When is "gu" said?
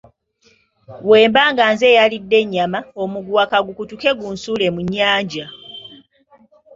4.19-4.27